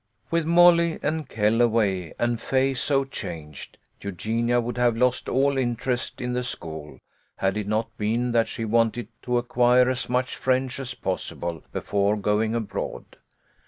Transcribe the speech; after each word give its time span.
With 0.31 0.47
Molly 0.47 0.97
and 1.03 1.29
Kell 1.29 1.61
away, 1.61 2.15
and 2.17 2.41
Fay 2.41 2.73
so 2.73 3.05
changed, 3.05 3.77
Eugenia 4.01 4.59
would 4.59 4.79
have 4.79 4.97
lost 4.97 5.29
all 5.29 5.59
interest 5.59 6.19
in 6.19 6.33
the 6.33 6.43
school, 6.43 6.97
had 7.35 7.55
it 7.55 7.67
not 7.67 7.95
been 7.99 8.31
that 8.31 8.47
she 8.47 8.65
wanted 8.65 9.09
to 9.21 9.37
acquire 9.37 9.91
as 9.91 10.09
much 10.09 10.35
French 10.37 10.79
as 10.79 10.95
possible 10.95 11.61
before 11.71 12.17
going 12.17 12.55
abroad. 12.55 13.05